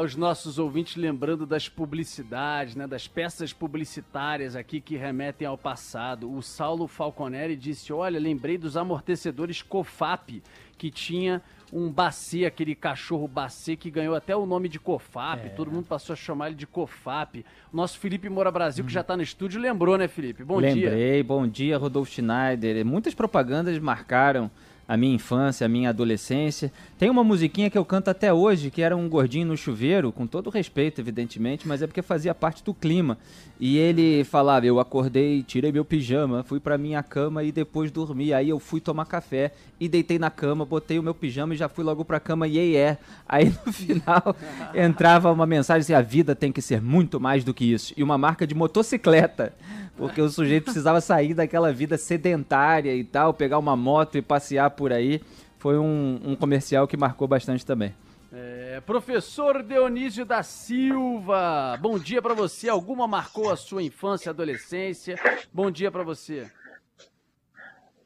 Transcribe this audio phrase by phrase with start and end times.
[0.00, 6.32] Os nossos ouvintes lembrando das publicidades, né, das peças publicitárias aqui que remetem ao passado.
[6.32, 10.42] O Saulo Falconeri disse: Olha, lembrei dos amortecedores COFAP,
[10.76, 11.42] que tinha
[11.72, 15.50] um Bacê, aquele cachorro Bacê que ganhou até o nome de Cofap, é.
[15.50, 17.44] todo mundo passou a chamar ele de Cofap.
[17.72, 20.44] O nosso Felipe Moura Brasil, que já está no estúdio, lembrou, né, Felipe?
[20.44, 20.90] Bom Lembrei, dia.
[20.90, 22.84] Lembrei, bom dia, Rodolfo Schneider.
[22.84, 24.50] Muitas propagandas marcaram
[24.88, 26.72] a minha infância, a minha adolescência.
[26.98, 30.26] Tem uma musiquinha que eu canto até hoje, que era um gordinho no chuveiro, com
[30.26, 33.18] todo respeito, evidentemente, mas é porque fazia parte do clima.
[33.60, 38.32] E ele falava: Eu acordei, tirei meu pijama, fui para minha cama e depois dormi.
[38.32, 41.68] Aí eu fui tomar café e deitei na cama, botei o meu pijama e já
[41.68, 43.00] fui logo pra cama, e yeah, yeah.
[43.28, 44.34] Aí no final
[44.74, 47.92] entrava uma mensagem assim: A vida tem que ser muito mais do que isso.
[47.94, 49.52] E uma marca de motocicleta
[49.98, 54.70] porque o sujeito precisava sair daquela vida sedentária e tal, pegar uma moto e passear
[54.70, 55.20] por aí.
[55.58, 57.92] Foi um, um comercial que marcou bastante também.
[58.32, 62.68] É, professor Dionísio da Silva, bom dia para você.
[62.68, 65.18] Alguma marcou a sua infância e adolescência?
[65.52, 66.46] Bom dia para você.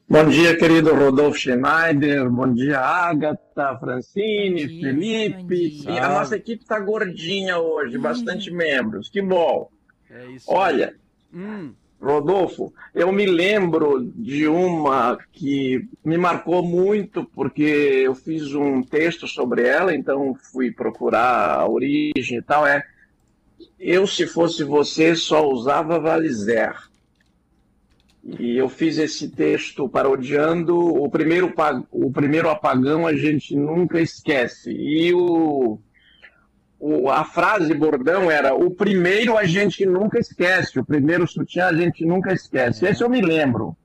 [0.08, 2.28] Bom dia, querido Rodolfo Schneider.
[2.30, 5.82] Bom dia, Agatha, Francine, dia, Felipe.
[5.84, 8.02] E a nossa equipe está gordinha hoje, hum.
[8.02, 9.08] bastante membros.
[9.08, 9.70] Que bom.
[10.10, 10.50] É isso.
[10.50, 10.94] Olha,
[11.32, 11.72] hum.
[12.02, 19.28] Rodolfo, eu me lembro de uma que me marcou muito, porque eu fiz um texto
[19.28, 22.66] sobre ela, então fui procurar a origem e tal.
[22.66, 22.82] É,
[23.78, 26.74] eu, se fosse você, só usava Valizer.
[28.24, 31.52] E eu fiz esse texto parodiando o primeiro,
[31.90, 34.72] o primeiro apagão a gente nunca esquece.
[34.72, 35.78] E o
[36.82, 41.72] o, a frase bordão era o primeiro a gente nunca esquece, o primeiro sutiã a
[41.72, 42.84] gente nunca esquece.
[42.84, 42.90] É.
[42.90, 43.76] Esse eu me lembro.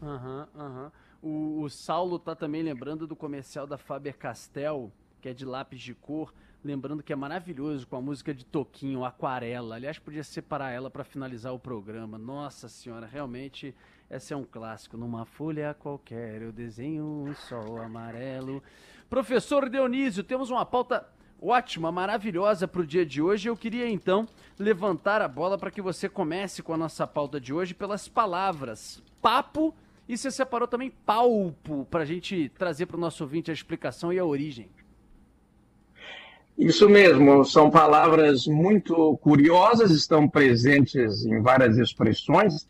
[0.00, 0.82] Aham, uhum, aham.
[0.84, 0.90] Uhum.
[1.28, 5.92] O, o, Saulo tá também lembrando do comercial da Faber-Castell, que é de lápis de
[5.92, 6.32] cor,
[6.64, 9.74] lembrando que é maravilhoso com a música de Toquinho, Aquarela.
[9.74, 12.16] Aliás, podia separar ela para finalizar o programa.
[12.16, 13.74] Nossa senhora, realmente
[14.08, 14.96] esse é um clássico.
[14.96, 18.62] Numa folha qualquer eu desenho um sol amarelo.
[19.10, 21.04] Professor Dionísio, temos uma pauta
[21.40, 23.48] ótima, maravilhosa para o dia de hoje.
[23.48, 24.26] Eu queria então
[24.58, 29.02] levantar a bola para que você comece com a nossa pauta de hoje pelas palavras
[29.20, 29.74] papo
[30.08, 34.12] e você separou também palpo para a gente trazer para o nosso ouvinte a explicação
[34.12, 34.68] e a origem.
[36.56, 42.66] Isso mesmo, são palavras muito curiosas, estão presentes em várias expressões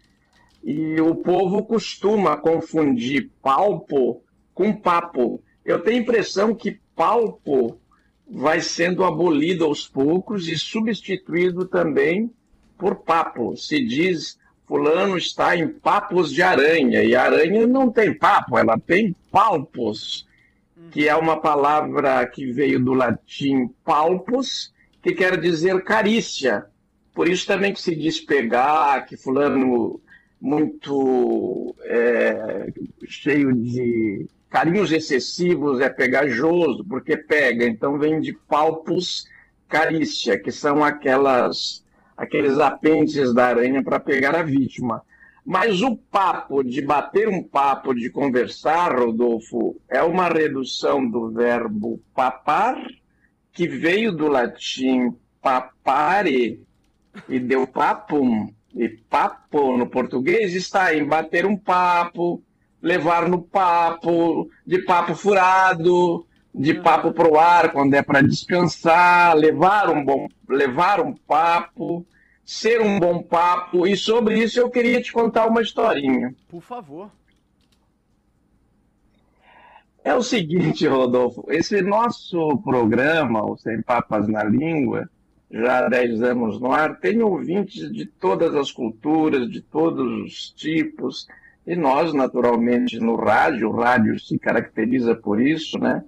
[0.65, 4.23] e o povo costuma confundir palpo
[4.53, 5.41] com papo.
[5.65, 7.79] Eu tenho a impressão que palpo
[8.29, 12.31] vai sendo abolido aos poucos e substituído também
[12.77, 13.57] por papo.
[13.57, 19.15] Se diz fulano está em papos de aranha, e aranha não tem papo, ela tem
[19.31, 20.27] palpos,
[20.91, 26.67] que é uma palavra que veio do latim palpus, que quer dizer carícia.
[27.15, 30.01] Por isso também que se diz pegar, que fulano
[30.41, 32.67] muito é,
[33.07, 39.27] cheio de Carinhos excessivos é pegajoso, porque pega, então vem de palpus
[39.69, 41.85] carícia, que são aquelas
[42.17, 45.03] aqueles apêndices da aranha para pegar a vítima.
[45.45, 52.01] Mas o papo, de bater um papo, de conversar, Rodolfo, é uma redução do verbo
[52.15, 52.77] papar,
[53.53, 56.61] que veio do latim papare
[57.29, 58.53] e deu papum.
[58.75, 62.43] E papo no português está em bater um papo,
[62.87, 66.25] levar no papo, de papo furado,
[66.55, 72.07] de papo pro ar quando é para descansar, levar um bom, levar um papo,
[72.45, 73.89] ser um bom papo.
[73.89, 76.33] E sobre isso eu queria te contar uma historinha.
[76.49, 77.11] Por favor.
[80.05, 85.11] É o seguinte, Rodolfo, esse nosso programa, o Sem Papas na Língua,
[85.51, 90.51] já há 10 anos no ar, tem ouvintes de todas as culturas, de todos os
[90.51, 91.27] tipos,
[91.67, 96.05] e nós, naturalmente, no rádio, o rádio se caracteriza por isso, né?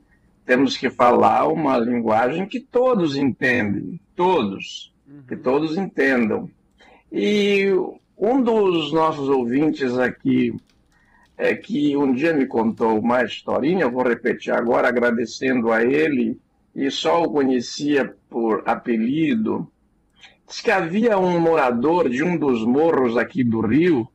[0.47, 5.23] Temos que falar uma linguagem que todos entendem, todos, uhum.
[5.27, 6.49] que todos entendam.
[7.11, 7.67] E
[8.17, 10.55] um dos nossos ouvintes aqui,
[11.39, 16.37] é que um dia me contou uma historinha, vou repetir agora, agradecendo a ele,
[16.75, 19.71] e só o conhecia por apelido.
[20.47, 24.09] Diz que havia um morador de um dos morros aqui do Rio,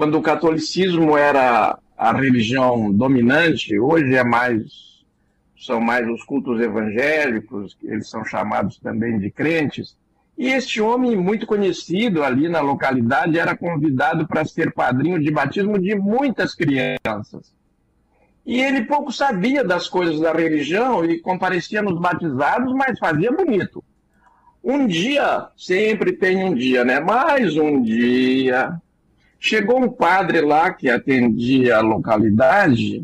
[0.00, 4.62] quando o catolicismo era a religião dominante, hoje é mais
[5.58, 9.94] são mais os cultos evangélicos, eles são chamados também de crentes.
[10.38, 15.78] E este homem muito conhecido ali na localidade era convidado para ser padrinho de batismo
[15.78, 17.54] de muitas crianças.
[18.46, 23.84] E ele pouco sabia das coisas da religião e comparecia nos batizados, mas fazia bonito.
[24.64, 27.00] Um dia, sempre tem um dia, né?
[27.00, 28.80] Mais um dia.
[29.42, 33.02] Chegou um padre lá que atendia a localidade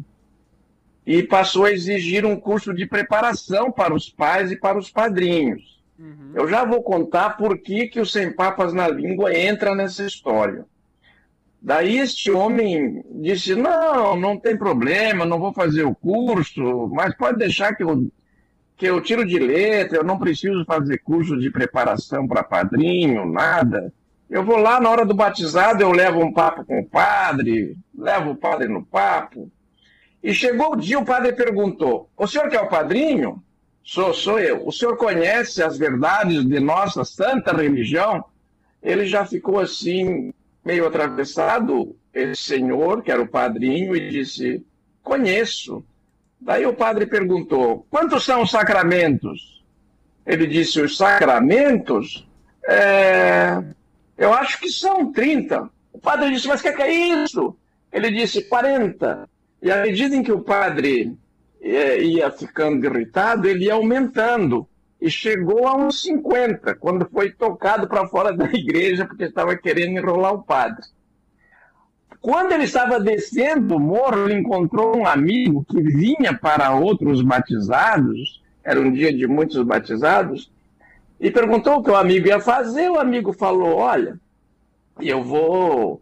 [1.07, 5.83] e passou a exigir um curso de preparação para os pais e para os padrinhos.
[5.99, 6.33] Uhum.
[6.35, 10.67] Eu já vou contar por que, que o Sem Papas na Língua entra nessa história.
[11.63, 17.39] Daí este homem disse: Não, não tem problema, não vou fazer o curso, mas pode
[17.39, 18.11] deixar que eu,
[18.77, 23.91] que eu tiro de letra, eu não preciso fazer curso de preparação para padrinho, nada.
[24.29, 28.33] Eu vou lá na hora do batizado, eu levo um papo com o padre, levo
[28.33, 29.51] o padre no papo.
[30.23, 33.43] E chegou o dia, o padre perguntou: O senhor que é o padrinho?
[33.85, 34.67] Sou, sou eu.
[34.67, 38.25] O senhor conhece as verdades de nossa santa religião?
[38.83, 40.35] Ele já ficou assim,
[40.65, 44.67] meio atravessado, esse senhor, que era o padrinho, e disse:
[45.03, 45.85] Conheço.
[46.41, 49.65] Daí o padre perguntou: Quantos são os sacramentos?
[50.27, 52.27] Ele disse: Os sacramentos?
[52.69, 53.63] É...
[54.17, 55.69] Eu acho que são 30.
[55.93, 57.57] O padre disse: Mas o que, que é isso?
[57.93, 59.29] Ele disse: 40.
[59.63, 61.17] E à medida em que o padre
[61.61, 64.67] eh, ia ficando irritado, ele ia aumentando.
[65.01, 69.99] E chegou a uns 50, quando foi tocado para fora da igreja, porque estava querendo
[69.99, 70.85] enrolar o padre.
[72.21, 78.43] Quando ele estava descendo o morro, ele encontrou um amigo que vinha para outros batizados,
[78.65, 80.51] era um dia de muitos batizados,
[81.21, 82.91] e perguntou o que o amigo ia fazer.
[82.91, 84.19] O amigo falou: Olha,
[85.01, 86.01] eu vou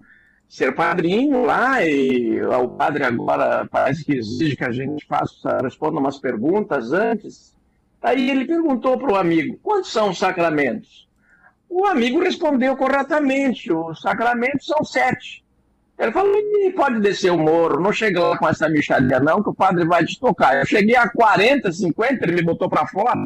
[0.49, 5.99] ser padrinho lá e o padre agora parece que exige que a gente faça, responda
[5.99, 7.55] umas perguntas antes.
[8.03, 11.09] Aí ele perguntou para o amigo, quantos são os sacramentos?
[11.69, 15.43] O amigo respondeu corretamente, os sacramentos são sete.
[15.99, 16.35] Ele falou,
[16.77, 20.05] pode descer o morro, não chega lá com essa micharia não, que o padre vai
[20.05, 20.57] te tocar.
[20.59, 23.25] Eu cheguei a 40, 50, ele me botou para fora.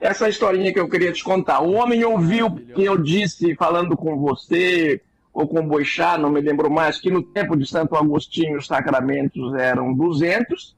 [0.00, 1.60] Essa historinha que eu queria te contar.
[1.60, 5.00] O homem ouviu o que eu disse falando com você,
[5.34, 9.52] ou com Boixá, não me lembro mais, que no tempo de Santo Agostinho os sacramentos
[9.54, 10.76] eram 200,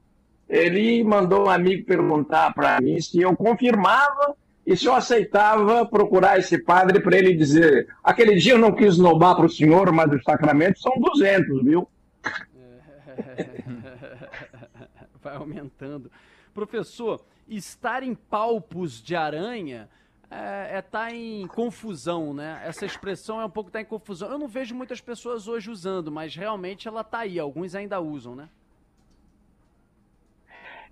[0.48, 4.34] ele mandou um amigo perguntar para mim se eu confirmava
[4.66, 8.96] e se eu aceitava procurar esse padre para ele dizer: aquele dia eu não quis
[8.96, 11.86] nobar para o senhor, mas os sacramentos são 200, viu?
[15.22, 16.10] Vai aumentando.
[16.54, 19.88] Professor, estar em palpos de aranha
[20.30, 22.62] é, é tá em confusão, né?
[22.64, 24.30] Essa expressão é um pouco tá em confusão.
[24.30, 27.38] Eu não vejo muitas pessoas hoje usando, mas realmente ela tá aí.
[27.38, 28.48] Alguns ainda usam, né?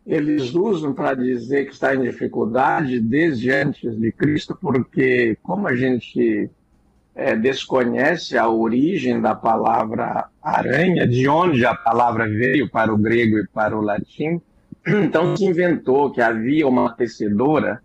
[0.07, 5.75] Eles usam para dizer que está em dificuldade desde antes de Cristo, porque como a
[5.75, 6.51] gente
[7.15, 13.39] é, desconhece a origem da palavra aranha, de onde a palavra veio para o grego
[13.39, 14.43] e para o latim,
[14.87, 17.83] então se inventou que havia uma tecedora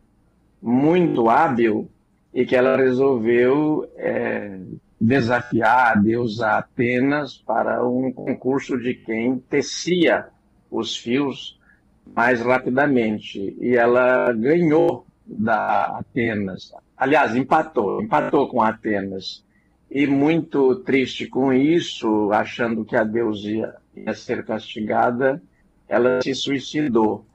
[0.61, 1.89] muito hábil
[2.33, 4.59] e que ela resolveu é,
[4.99, 10.27] desafiar a deusa Atenas para um concurso de quem tecia
[10.69, 11.59] os fios
[12.15, 13.55] mais rapidamente.
[13.59, 16.73] E ela ganhou da Atenas.
[16.97, 19.43] Aliás, empatou, empatou com Atenas.
[19.89, 25.41] E muito triste com isso, achando que a deusa ia, ia ser castigada,
[25.89, 27.25] ela se suicidou.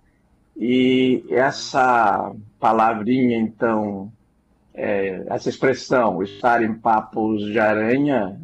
[0.57, 4.11] E essa palavrinha, então,
[4.73, 8.41] é, essa expressão, estar em papos de aranha,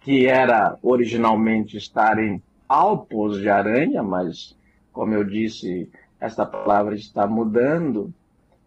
[0.00, 4.56] que era originalmente estar em alpos de aranha, mas,
[4.92, 8.14] como eu disse, esta palavra está mudando,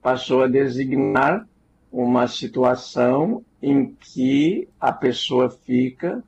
[0.01, 1.47] passou a designar
[1.91, 6.23] uma situação em que a pessoa fica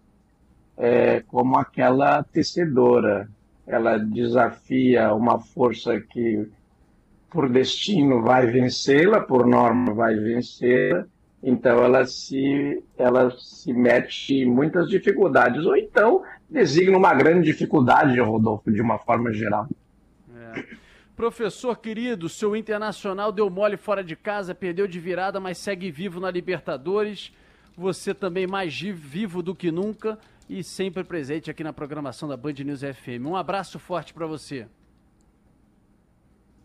[0.77, 3.29] é, como aquela tecedora.
[3.65, 6.47] Ela desafia uma força que
[7.29, 11.05] por destino vai vencê-la, por norma vai vencê-la,
[11.41, 18.19] então ela se, ela se mete em muitas dificuldades, ou então designa uma grande dificuldade,
[18.19, 19.67] Rodolfo, de uma forma geral.
[20.35, 20.63] É.
[21.15, 26.19] Professor querido, seu internacional deu mole fora de casa, perdeu de virada, mas segue vivo
[26.19, 27.31] na Libertadores.
[27.75, 30.19] Você também mais vivo do que nunca
[30.49, 33.25] e sempre presente aqui na programação da Band News FM.
[33.25, 34.67] Um abraço forte para você.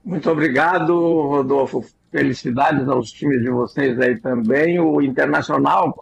[0.04, 1.84] Muito obrigado, Rodolfo.
[2.10, 4.80] Felicidades aos times de vocês aí também.
[4.80, 5.94] O Internacional.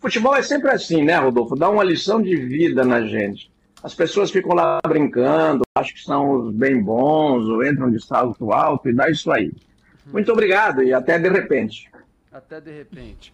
[0.00, 1.54] Futebol é sempre assim, né, Rodolfo?
[1.54, 3.50] Dá uma lição de vida na gente.
[3.82, 8.52] as pessoas ficam lá brincando, acho que são os bem bons, ou entram de salto
[8.52, 9.52] alto e dá isso aí.
[10.06, 11.90] Muito obrigado e até de repente.
[12.32, 13.32] Até de repente.